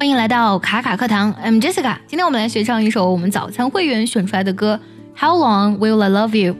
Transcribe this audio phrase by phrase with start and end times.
[0.00, 1.96] 欢迎来到卡卡课堂，I'm Jessica。
[2.06, 4.78] 今天我们来学唱一首我们早餐会员选出来的歌
[5.20, 6.54] 《How Long Will I Love You》。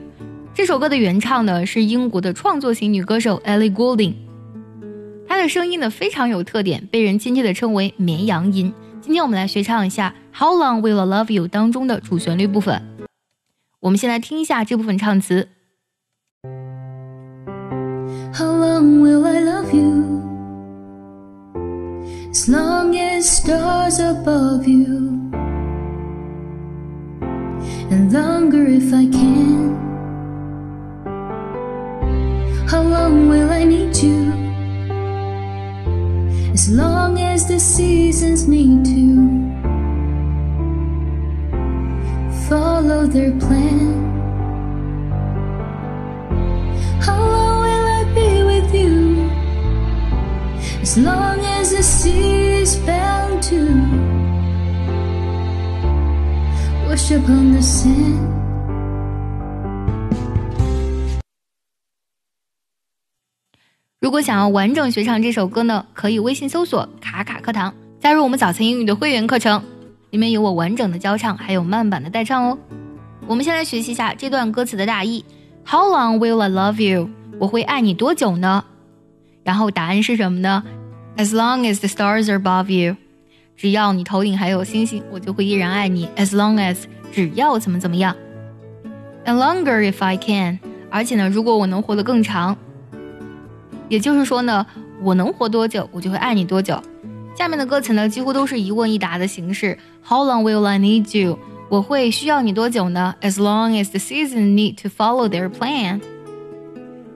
[0.52, 4.14] 这首歌的原唱呢是英国的创作型女歌手 Ellie Goulding，
[5.28, 8.74] 她的声音呢非常有特点，被人亲切的称为绵羊音。
[9.00, 12.82] 今天我们来学唱一下《How Long Will I Love You》当中的主旋律部分。
[13.78, 15.46] 我们先来听一下这部分唱词。
[18.34, 19.24] How long will
[22.48, 25.20] As long as stars above you,
[27.90, 29.76] and longer if I can.
[32.66, 34.32] How long will I need you?
[36.54, 39.10] As long as the seasons need to
[42.48, 43.92] follow their plan.
[47.02, 49.28] How long will I be with you?
[50.80, 52.37] As long as the sea
[52.68, 53.56] is bound to
[56.86, 58.18] wash upon the sand.
[64.00, 69.62] 如果想要完整学唱这首歌呢，可以微信搜索“卡卡课堂”，加入我们早餐英语的会员课程，
[70.10, 72.58] 里面有我完整的教唱，还有慢版的代唱哦。
[73.26, 75.24] 我们先来学习一下这段歌词的大意
[75.66, 77.08] ：How long will I love you？
[77.38, 78.62] 我会爱你多久呢？
[79.42, 80.62] 然后答案是什么呢
[81.17, 82.97] ？As long as the stars are above you，
[83.55, 86.07] 只要你头顶还有星星，我就会依然爱你。
[86.15, 86.77] As long as，
[87.11, 88.15] 只要怎么怎么样。
[89.25, 92.57] And longer if I can，而且呢，如果我能活得更长。
[93.89, 94.65] 也就是说呢，
[95.01, 96.81] 我能活多久，我就会爱你多久。
[97.37, 99.77] 下面的歌词呢，几乎都是一问一答的形式。
[100.03, 101.37] How long will I need you？
[101.69, 103.15] 我会需要你多久呢？
[103.21, 106.01] As long as the seasons need to follow their plan。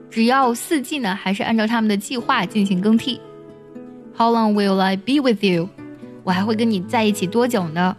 [0.10, 3.20] 只要四季呢，还是按照他们的计划进行更替。
[4.23, 5.69] How long will I be with you？
[6.23, 7.97] 我还会跟你在一起多久呢？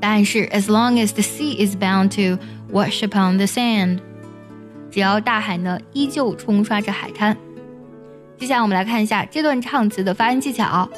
[0.00, 3.98] 答案是 As long as the sea is bound to wash upon the sand。
[4.90, 7.36] 只要大海呢依旧冲刷着海滩。
[8.38, 10.88] 接下来我们来看一下这段唱词的发音技巧。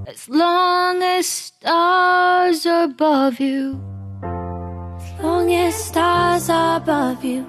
[0.08, 3.82] As long as stars are above you.
[4.22, 7.46] As long as stars are above you.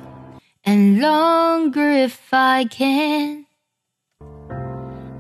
[0.65, 3.40] And longer if I can.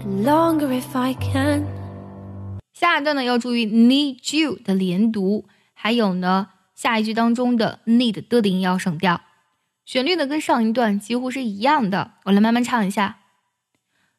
[0.00, 1.66] And longer if I can.
[2.72, 9.20] 下一段呢要注意 need you 的连读，还有呢下一句当中的 need 的的音要省掉。
[9.84, 13.18] 旋律呢跟上一段几乎是一样的，我来慢慢唱一下。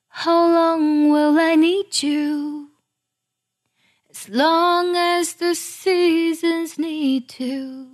[0.10, 2.70] how long will I need you?
[4.10, 7.86] As long as the seasons need to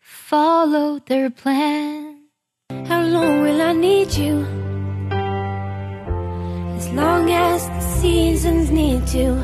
[0.00, 2.30] follow their plan.
[2.88, 4.46] How long will I need you?
[6.95, 9.35] Long as the seasons need to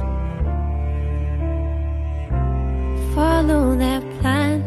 [3.15, 4.63] follow their plan.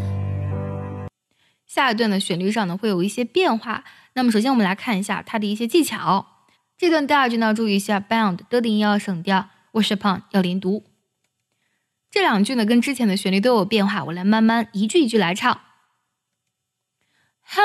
[1.66, 3.84] 下一段的旋律上呢会有一些变化。
[4.14, 6.26] 那么首先我们来看一下它的一些技巧。
[6.76, 10.84] 这段第二句呢，注意一下，bound 的音要省掉，wash upon 要连读。
[12.10, 15.60] 这两句呢，跟之前的旋律都有变化，我来慢慢一句一句来唱。
[17.50, 17.62] How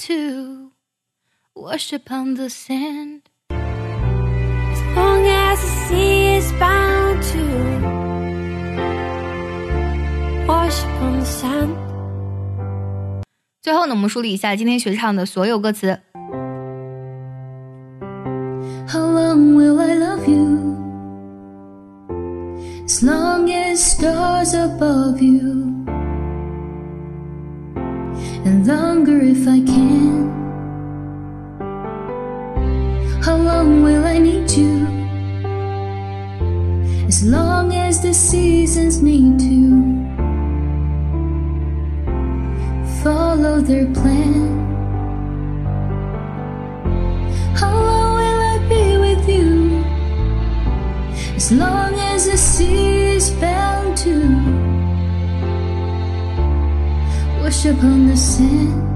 [0.00, 0.72] to
[1.54, 3.22] wash upon the sand.
[3.50, 7.44] As long as the sea is bound to
[10.46, 11.76] wash upon the sand.
[13.62, 15.98] 最后呢，我们梳理一下今天学唱的所有歌词。
[18.88, 20.76] How long will I love you?
[22.86, 25.59] As long as stars above you.
[29.41, 30.29] If I can?
[33.23, 34.85] How long will I need you?
[37.07, 39.57] As long as the seasons need to
[43.01, 44.61] follow their plan.
[47.55, 49.83] How long will I be with you?
[51.35, 54.15] As long as the sea is bound to
[57.41, 58.90] wash upon the sand.